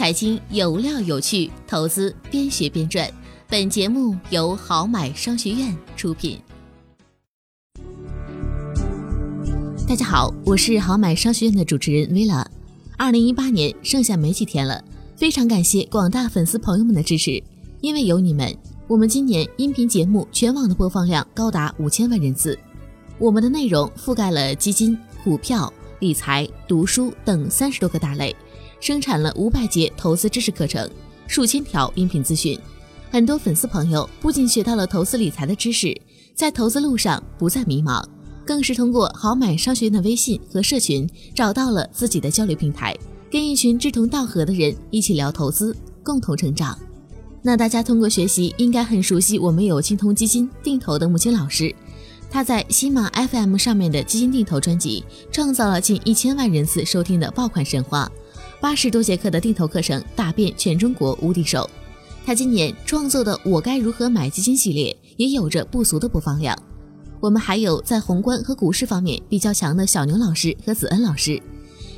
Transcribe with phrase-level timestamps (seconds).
[0.00, 3.06] 财经有料有趣，投资边学边赚。
[3.46, 6.40] 本节目由好买商学院出品。
[9.86, 12.46] 大家好，我是好买商学院的主持人 Villa。
[12.96, 14.82] 二零一八年剩下没几天了，
[15.18, 17.38] 非常感谢广大粉丝朋友们的支持，
[17.82, 18.56] 因为有你们，
[18.88, 22.58] 我们今年音频节目全网的播放量高达五千万人次。
[23.18, 28.34] 我们的内容覆盖了基金、股票、理财、读书等三十多个大类。
[28.80, 30.88] 生产了五百节投资知识课程，
[31.26, 32.58] 数千条音频资讯，
[33.10, 35.94] 很多粉丝朋友不仅学到了投资理财的知识，
[36.34, 38.02] 在投资路上不再迷茫，
[38.46, 42.96] 更是通过好买商学院的微信和社群找到了自己的交流平台，
[43.30, 46.76] 跟一群志同道合的人一起聊投资，共同成长。
[47.42, 51.74] 那大家通过学习，应该很熟悉我们有青通基金定投的木青老师，
[52.30, 58.10] 他在喜马 FM 上面的基金定投专辑，创造了近一千万人次收听的爆款神话。
[58.60, 61.68] 八十多节课的定投课程打遍全中国无敌手。
[62.26, 66.56] 他今年创作的《我该如何买基金》系列也有着不俗的播放量。
[67.20, 71.40] 我们还有在宏观和股市方面比较强的小牛老师和子恩老师。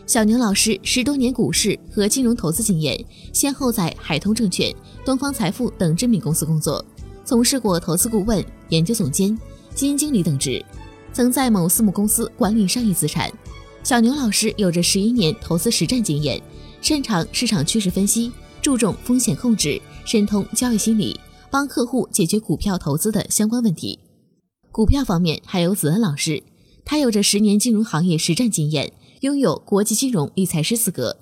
[0.07, 4.73] 小牛老师十多年股市和金融投资经验，先后在海通证券、
[5.05, 6.85] 东方财富等知名公司工作，
[7.25, 9.37] 从事过投资顾问、研究总监、
[9.75, 10.65] 基金经理等职，
[11.13, 13.29] 曾在某私募公司管理上亿资产。
[13.85, 16.41] 小牛老师有着十一年投资实战经验，
[16.83, 24.01] 擅长市场趋势分析，注重风险控制，深通交易心理，帮客户解决股票投资的相关问题。
[24.73, 26.43] 股票方面还有子恩老师，
[26.85, 31.19] 他有着十年金融行业实战经验，拥有国际金融理财师资格，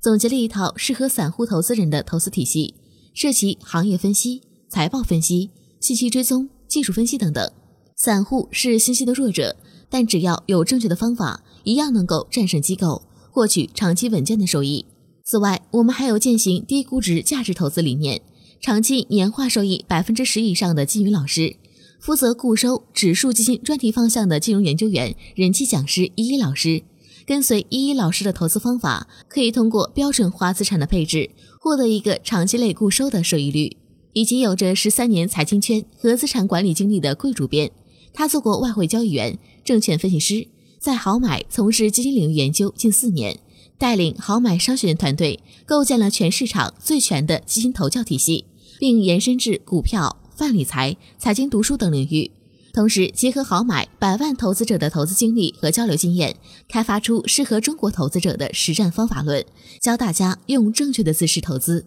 [0.00, 2.74] 总结了一套适合散户投资人的投资体系，
[3.14, 7.48] 涉及行业分析、财报分析、信息追踪、技术分析等等。
[7.94, 9.54] 散户是信息的弱者，
[9.88, 11.44] 但只要有正确的方法。
[11.62, 14.84] 一样能够战胜机构，获取长期稳健的收益。
[15.26, 18.20] 此外，我们还有践行低估值价值投资理念，
[18.60, 21.56] 长期年化收益百分之十以上的金宇老师，
[21.98, 26.82] 负责固收指数基金专题方向的金融研究员、人气讲师依依老师。
[27.26, 33.78] 跟随依依老师的投资方法，可以通过标准化资产的配置，获得一个长期类固收的收益率。
[34.12, 37.72] 以及有着十三年财经圈和资产管理经历的贵主编，
[38.12, 40.48] 他做过外汇交易员、证券分析师。
[40.78, 43.40] 在好买从事基金领域研究近四年，
[43.78, 48.46] 带领好买商学院团队构建了全市场最全的基金投教体系，
[48.78, 52.30] 并延伸至股票、泛理财、财经读书等领域。
[52.72, 56.34] 同时，结合好买百万投资者的投资经历和交流经验，
[56.68, 59.44] 开发出适合中国投资者的实战方法论，
[59.80, 61.86] 教大家用正确的姿势投资。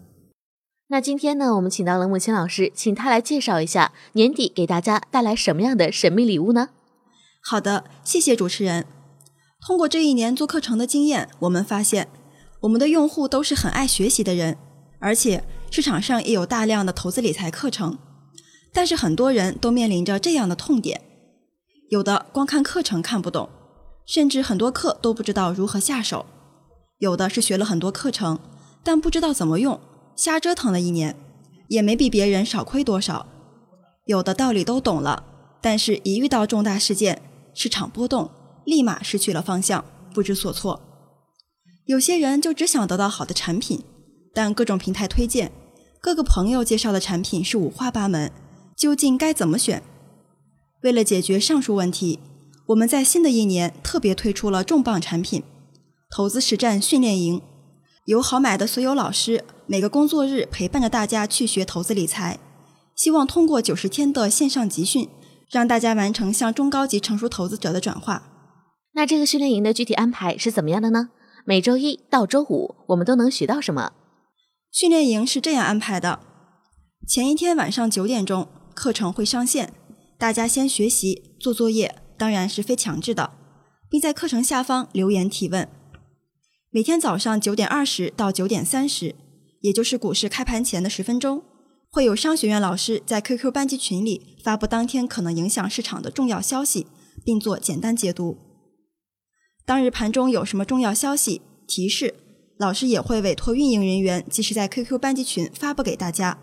[0.88, 6.70] 那今天呢，我们请到了木青老师，请他来介绍一下年底给大家带来什么样的神秘礼物呢？
[7.42, 8.86] 好的，谢谢主持人。
[9.66, 12.08] 通过这一年做课程的经验，我们发现
[12.60, 14.56] 我们的用户都是很爱学习的人，
[14.98, 17.98] 而且市场上也有大量的投资理财课程。
[18.72, 21.00] 但是很多人都面临着这样的痛点：
[21.90, 23.48] 有的光看课程看不懂，
[24.06, 26.24] 甚至很多课都不知道如何下手；
[26.98, 28.38] 有的是学了很多课程，
[28.84, 29.80] 但不知道怎么用，
[30.14, 31.16] 瞎折腾了一年，
[31.68, 33.26] 也没比别人少亏多少；
[34.04, 35.24] 有的道理都懂了，
[35.60, 37.20] 但是一遇到重大事件，
[37.54, 38.30] 市场波动，
[38.68, 40.82] 立马失去了方向，不知所措。
[41.86, 43.82] 有些人就只想得到好的产品，
[44.34, 45.50] 但各种平台推荐、
[46.02, 48.30] 各个朋友介绍的产品是五花八门，
[48.76, 49.82] 究竟该怎么选？
[50.82, 52.18] 为了解决上述问题，
[52.66, 55.42] 我们在新的一年特别推出了重磅产品——
[56.14, 57.40] 投资实战训练营，
[58.04, 62.38] 有好买的所有老师每个工作日陪伴着大家去学投资理财，
[62.94, 65.08] 希望通过九十天的线上集训。
[65.50, 68.27] 让大家完成向中高级成熟投资者的转化。
[68.98, 71.10] 那这个训练营的具体安排是怎么样的呢？
[71.44, 73.92] 每周一到周五，我们都能学到什么？
[74.72, 76.18] 训练营是这样安排的：
[77.06, 79.72] 前一天晚上九点钟，课程会上线，
[80.18, 83.30] 大家先学习做作业，当然是非强制的，
[83.88, 85.68] 并在课程下方留言提问。
[86.72, 89.14] 每天早上九点二十到九点三十，
[89.60, 91.44] 也就是股市开盘前的十分钟。
[91.92, 96.88] 会有商学院老师在 QQ 班级群里发布当天可能影响市场的重要消息，
[97.24, 98.47] 并做简单解读。
[99.68, 102.14] 当日盘中有什么重要消息提示，
[102.56, 106.38] 老师也会委托运营人员及时在 QQ 班级群发布给大家，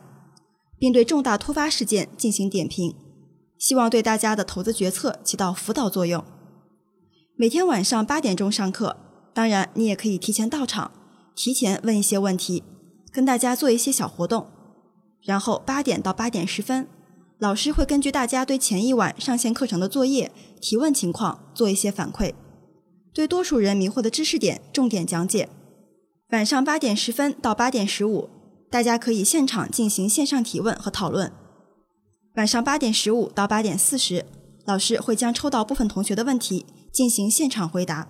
[0.78, 2.94] 并对重大突发事件进行点评，
[3.58, 6.24] 希望对大家的投资决策起到辅导作用。
[7.36, 8.96] 每天晚上八点钟上课，
[9.34, 10.92] 当然你也可以提前到场，
[11.36, 12.62] 提前问一些问题，
[13.12, 14.46] 跟大家做一些小活动。
[15.24, 16.88] 然后八点到八点十分，
[17.40, 20.32] 老师会根据大家对前一晚上线课程的作业
[20.62, 22.36] 提问情况做一些反馈，
[23.16, 25.48] 对多数人迷惑的知识点重点讲解。
[26.32, 28.30] 晚上八点十分到八点十五，
[28.70, 31.32] 大家可以现场进行线上提问和讨论。
[32.36, 34.26] 晚上八点十五到八点四十，
[34.66, 38.10] 老师会将抽到部分同学的问题进行现场回答。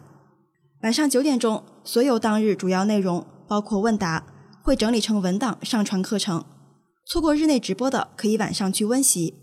[0.82, 4.26] 晚上九点钟，所有当日主要内容，包括问答，
[4.64, 6.44] 会整理成文档上传课程。
[7.06, 9.36] 错过日内直播的，可以晚上去温习。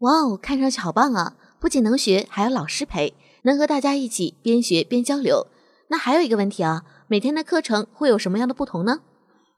[0.00, 1.36] 哇哦，看上去好棒啊！
[1.58, 5.46] 不仅能学，还有老师陪，能和大家一起边学边交流。
[5.88, 9.00] 那还有一个问题啊，每天的课程会有什么样的不同呢？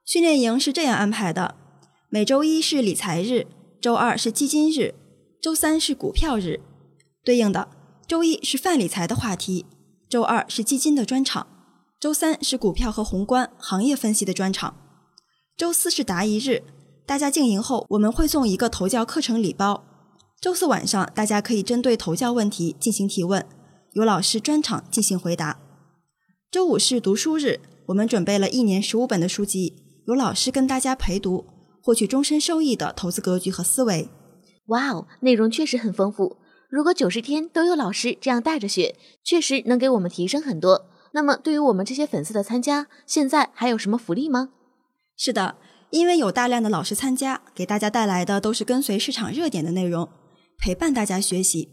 [0.05, 1.55] 训练营是这样安排的：
[2.09, 3.47] 每周一是理财日，
[3.81, 4.95] 周二是基金日，
[5.41, 6.61] 周三是股票日。
[7.25, 7.69] 对应的，
[8.07, 9.67] 周一是泛理财的话题，
[10.09, 11.47] 周二是基金的专场，
[12.01, 14.75] 周三是股票和宏观行业分析的专场，
[15.57, 16.63] 周四是答疑日。
[17.07, 19.85] 大家静营后，我们会送一个投教课程礼包。
[20.41, 23.47] 周四晚上，大家可以针对投教问题进行提问，
[23.93, 25.59] 由老师专场进行回答。
[26.51, 29.75] 周五是读书日，我们准备了一年十五本的书籍，
[30.07, 31.45] 由老师跟大家陪读，
[31.83, 34.09] 获取终身受益的投资格局和思维。
[34.67, 36.39] 哇哦，内容确实很丰富。
[36.71, 40.87] 如果九十天都有老师这样带着学，确实能给我们提升很多。
[41.13, 44.51] 那么，对于我们这些粉丝的参加，现在还有什么福利吗？
[45.17, 45.57] 是的。
[45.91, 50.09] 因为有大量的老师参加，给大家带来的都是跟随市场热点的内容，
[50.59, 51.69] 陪伴大家学习。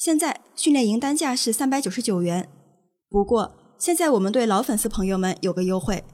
[0.00, 2.48] 现在训练营单价是三百九十九元，
[3.10, 6.04] 不过现在我们对老粉丝朋友们有个优惠，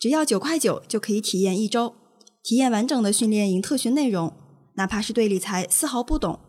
[0.00, 1.94] 只要九块九就可以体验一周，
[2.42, 4.32] 体验完整的训练营特训内容。
[4.74, 6.40] 哪怕是对理财丝毫不懂，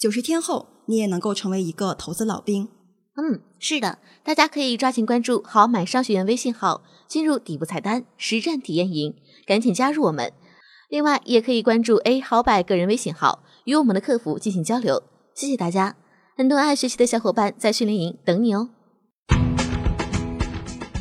[0.00, 2.66] 九十天后你也能够成为一个投资老兵。
[3.16, 9.14] 嗯，是的，大家可以抓紧关注“好买商学院”微信号，进入底部菜单实战体验营。
[9.46, 10.32] 赶紧加入我们！
[10.88, 15.02] 另外，也可以关注 A 好百个人微信号，与我们的客服进行交流。
[15.34, 15.96] 谢谢大家，
[16.38, 18.68] 很多爱学习的小伙伴在训练营等你哦！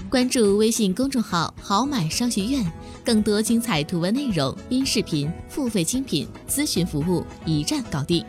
[0.10, 2.66] 关注微信公众号“好买商学院”，
[3.04, 8.26] 更多精彩图文内容、音视频、付费精品、咨询服务一站搞定。